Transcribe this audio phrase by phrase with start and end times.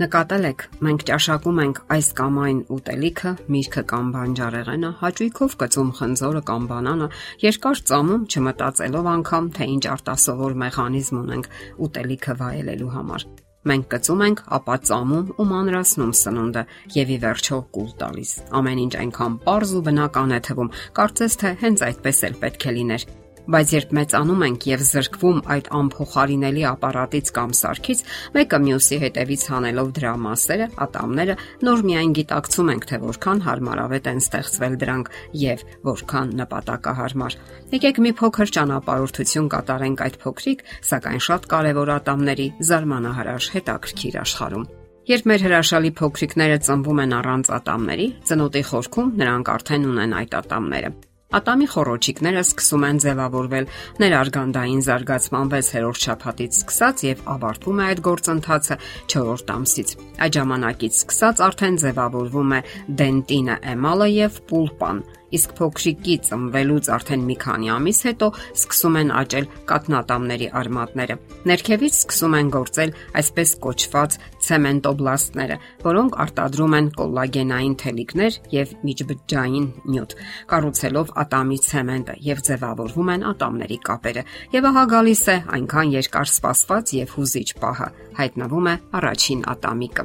[0.00, 6.42] Նկատել եք, մենք ճաշակում ենք այս կամ այն ուտելիքը, միրգը կամ բանջարեղենը, հաճույքով կծում խնձորը
[6.50, 7.08] կամ բանանը,
[7.44, 11.52] երկար ծամում չմտածելով անգամ, թե ինչ արտասովոր մեխանիզմ ունենք
[11.84, 13.28] ուտելիքը վայելելու համար։
[13.68, 16.62] Մենք կծում ենք, ապա ծամում ու մանրացնում սնունդը
[16.96, 21.56] եւ ի վերջո կուլ տալիս։ Ամեն ինչ այնքան པարզ ու բնական է թվում, կարծես թե
[21.60, 23.10] հենց այդպես էլ պետք է լիներ։
[23.50, 28.02] Բայց երբ մեծանում ենք եւ զրկվում այդ անփոխարինելի ապարատից կամ սարքից,
[28.36, 31.36] մեկը մյուսի հետևից հանելով դրա մասերը, ատամները,
[31.66, 35.10] նոր միայն գիտակցում ենք, թե որքան հարմարավետ են ստեղծվել դրանք
[35.40, 37.38] եւ որքան նպատակահարմար։
[37.74, 44.70] Եկեք մի փոքր ճանապարհորդություն կատարենք այդ փոքրիկ, սակայն շատ կարևոր ատամների զարմանահրաշ հետաքրքիր աշխարհում։
[45.10, 50.98] Երբ մեր հրաշալի փոքրիկները ծնվում են առանց ատամների, ծնոտի խորքում նրանք արդեն ունեն այդ ատամները։
[51.30, 53.68] Ատամի խորոչիկները սկսում են ձևավորվել
[54.02, 58.78] ներարգանդային զարգացման 6-րդ շաբաթից սկսած եւ ավարտվում է այդ գործընթացը
[59.14, 59.94] 4-րդ ամսից։
[60.26, 62.60] Այդ ժամանակից սկսած արդեն ձևավորվում է
[63.02, 65.04] դենտինը, էմալը եւ պուլպան,
[65.36, 68.28] իսկ փոքրիկի ծնվելուց արդեն մի քանի ամիս հետո
[68.60, 71.16] սկսում են աճել կատնատամների արմատները։
[71.50, 80.14] Ներքևից սկսում են գործել այսպես կոչված ցեմենտոբլաստները, որոնք արտադրում են կոլագենային թելիկներ եւ միջբջջային նյութ,
[80.50, 84.24] կառուցելով ատամի ցեմենտը եւ ձևավորվում են ատամների կապերը։
[84.56, 87.88] Եվ ահա գալիս է այնքան երկար սպասված եւ հուզիչ պահը։
[88.20, 90.04] Հայտնվում է առաջին ատամիկը։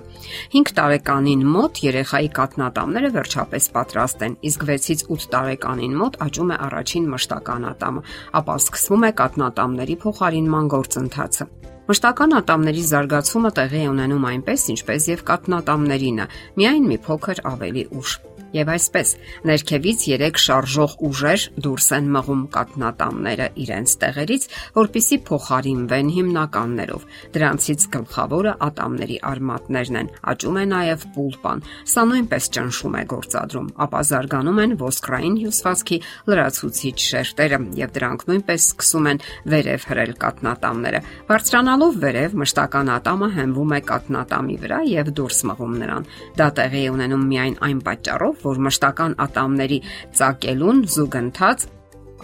[0.56, 6.58] 5 տարեկանին մոտ երեխայի կատնատամները վերջապես պատրաստ են, իսկ 6-ից 8 տարեկանին մոտ աճում է
[6.68, 8.04] առաջին մշտական ատամը,
[8.42, 11.50] ապա սկսվում է կատնատամների փոխարինման գործընթացը։
[11.86, 16.26] Մշտական ատամների զարգացումը տեղի է ունենում այնպես, ինչպես եւ կատնատամներինը,
[16.58, 18.18] միայն մի փոքր ավելի ուշ։
[18.56, 19.10] Եվ այսպես,
[19.50, 24.46] ներքևից 3 շարժող ուժեր դուրս են մղում կատնատամները իրենց տեղերից,
[24.78, 27.04] որpիսի փոխարինվեն հիմնականներով։
[27.36, 31.64] Դրանցից գլխավորը ատամների արմատներն են։ Աճում է նաև պուլպան։
[31.96, 36.00] Սա նույնպես ճնշում է գործադրում, ապա զարգանում են ոսկրային հյուսվածքի
[36.32, 43.76] լրացուցիչ շերտերը եւ դրանք նույնպես սկսում են վերև հրել կատնատամները։ Բարձրանալով վերև մշտական ատամը հենվում
[43.76, 49.16] է կատնատամի վրա եւ դուրս մղում նրան։ Դա տեղի ունենում միայն այն պատճառով, որ մշտական
[49.26, 49.80] ատամների
[50.20, 51.68] ծակելուն զուգընթաց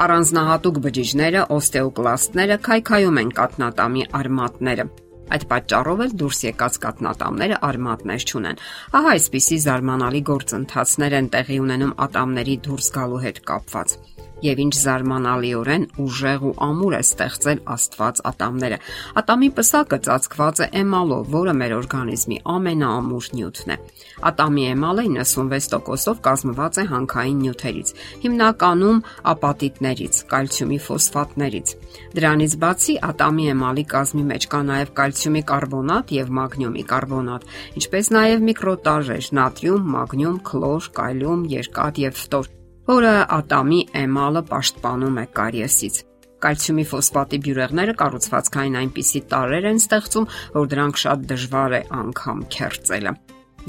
[0.02, 4.86] առանձնահատուկ բջիջները, օստեոկլաստները քայքայում են կատնատամի արմատները։
[5.32, 8.64] Այդ պատճառով էլ դուրս եկած կատնատամները արմատներ չունեն։
[9.00, 13.98] Ահա այսպիսի զարմանալի գործընթացներ են տեղի ունենում ատամների դուրս գալու հետ կապված
[14.46, 18.78] եւ ինչ զարմանալիորեն ուժեղ ու ամուր է ստեղծել Աստված ատամները։
[19.22, 23.78] Ատամի պսակը ծածկված է էմալով, որը մեր օրգանիզմի ամենաամուր նյութն է։
[24.32, 27.94] Ատամի էմալը 96%-ով կազմված է հանքային նյութերից,
[28.26, 29.02] հիմնականում
[29.32, 31.76] ապատիտներից, կալցիումի ֆոսֆատներից։
[32.16, 37.52] Դրանից բացի ատամի էմալի կազմի մեջ կա նաև կալցիումի կարբոնատ եւ մագնիումի կարբոնատ,
[37.82, 42.52] ինչպես նաև միկրոտաժեր՝ նատրիում, մագնիում, քլոր, կալիում, երկաթ եւ ֆտոր
[42.92, 46.00] որը ատամի էմալը պաշտպանում է կարիեսից։
[46.44, 50.26] Կալցիումի ֆոսֆատի բյուրեղները կառուցվածքային այնպիսի տարրեր են ստեղծում,
[50.58, 53.14] որ դրանք շատ դժվար է անգամ քերծելը։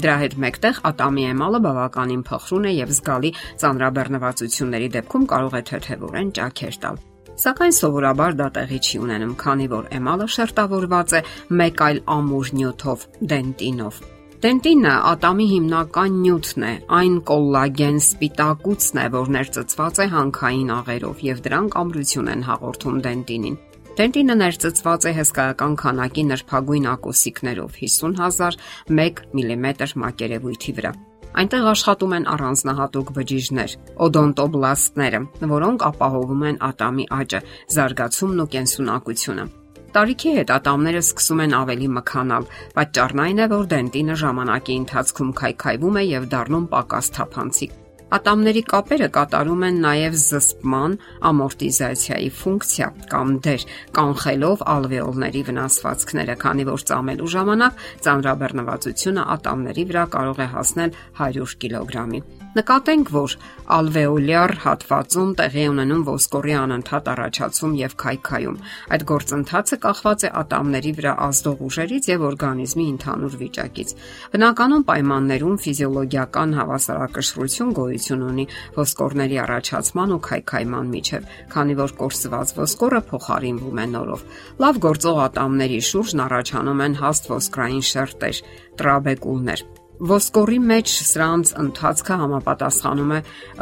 [0.03, 3.31] Դրա հետ մեկտեղ ատամի էմալը բավականին փխրուն է եւ զգալի
[3.63, 6.97] ծանրաբեռնվածությունների դեպքում կարող է թեթևորեն ճաքեր տալ։
[7.43, 11.21] Սակայն սովորաբար դա տեղի չի ունենում, քանի որ էմալը շերտավորված է
[11.61, 14.03] մեկ այլ ամուր նյութով՝ դենտինով։
[14.43, 21.39] Դենտինը ատամի հիմնական նյութն է, այն կոլագեն սպիտակուցն է, որ ներծծված է հանքային աղերով եւ
[21.45, 23.55] դրանք ամրություն են հաղորդում դենտինին։
[24.01, 28.59] Դենտինը ներծծված է հսկայական քանակի նրբագույն ակոսիկներով 50000
[28.99, 29.65] 1 մմ
[30.03, 30.93] մակերևույթի վրա։
[31.39, 33.79] Այնտեղ աշխատում են առանձնահատուկ բջիջներ՝
[34.11, 35.25] օդոնտոբլաստները,
[35.55, 37.45] որոնք ապահովում են ատամի աճը,
[37.79, 39.51] զարգացումն ու կենսունակությունը։
[39.93, 45.99] Տարիքի հետ ատամները սկսում են ավելի մքանալ։ Պատճառն այն է, որ դենտինը ժամանակի ընթացքում քայքայվում
[46.01, 47.75] է եւ դառնում պակաս թափանցիկ։
[48.17, 50.97] Ատամների կապերը կատարում են նաև զսպման
[51.29, 53.65] ամորտիզացիայի ֆունկցիա կամ դեր,
[53.97, 62.23] կանխելով ալվեոլների վնասվածքները, քանի որ ծամելու ժամանակ ծանրաբեռնվածությունը ատամների վրա կարող է հասնել 100 կիլոգրամի։
[62.53, 63.33] Նկատենք, որ
[63.73, 68.59] ալվեոլյար հատվածում տեղի ունենում ոսկորի անընդհատ առաջացում եւ քայքայում։
[68.93, 73.95] Այդ գործընթացը կախված է ատամների վրա ազդող ուժերից եւ օրգանիզմի ընդհանուր վիճակից։
[74.37, 78.47] Բնականon պայմաններում ֆիզիոլոգիական հավասարակշռություն գոյություն ունի
[78.77, 84.25] ոսկորների առաջացման ու քայքայման միջև, քանի որ կորսված ոսկորը փոխարինվում է նորով։
[84.61, 88.43] Լավ գործող ատամների շուրջն առաջանում են հաստ ոսկրային շերտեր,
[88.77, 89.71] տրաբեկուլներ
[90.03, 93.19] Ոսկորի մեջ սրանց ընթացքը համապատասխանում է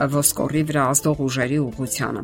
[0.10, 2.24] ոսկորի վրա ազդող ուժերի ուղղությանը։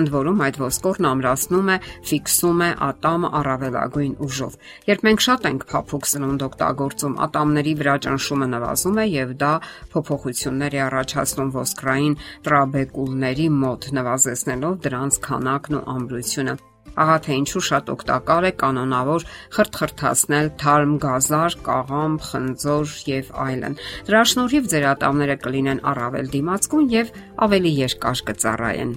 [0.00, 1.76] Ընդ որում այդ ոսկորն ամրացնում է,
[2.08, 4.56] ֆիքսում է ատամը առավելագույն ուժով։
[4.90, 9.52] Երբ մենք շատ ենք փափուկ սնունդ օգտագործում, ատամների վրա ճնշումը նվազում է եւ դա
[9.94, 12.18] փոփոխություններ է առաջացնում ոսկրային
[12.50, 16.58] տրաբեկուլների մոտ, նվազեցնելով դրանց քանակն ու ամրությունը։
[16.92, 19.24] Ահա թե ինչու շատ օգտակար է կանոնավոր
[19.56, 23.78] խրթխրթացնել թարմ գազար, կաղամբ, խնձոր եւ այլն։
[24.10, 27.16] Դրա շնորհիվ ձեր ատամները կլինեն առավել դիմացկուն եւ
[27.48, 28.94] ավելի երկար կծառայեն։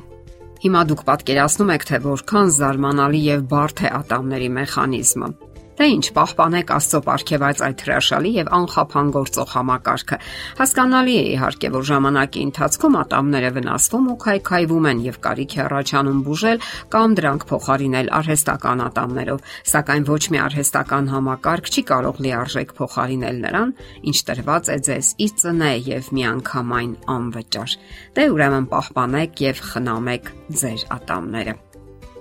[0.65, 5.30] Հիմա դուք պատկերացնում եք, թե որքան զարմանալի եւ բարդ է ատամների մեխանիզմը։
[5.75, 10.18] Դե ինչ, պահպանեք Աստծո ապարքեված այդ հրաշալի եւ անխափան գործող համակարգը։
[10.60, 16.22] Հասկանալի է իհարկե, որ ժամանակի ընթացքում ատամները վնասվում ու քայքայվում են եւ կարիք է առաջանում
[16.25, 16.63] բուժել
[16.95, 19.44] կամ դրանք փոխարինել արհեստական ատամներով,
[19.75, 23.75] սակայն ոչ մի արհեստական համակարգ չի կարող լիարժեք փոխարինել նրան,
[24.16, 27.75] ինչ տրված է ձեզ ի ծնե եւ միանգամայն անվճար։
[28.16, 31.57] Դե ուրեմն պահպանեք եւ խնամեք ձեր ատամները։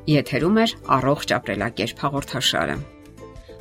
[0.04, 0.66] Եթերում է
[0.98, 2.76] առողջ ապրելակերպ հաղորդաշարը։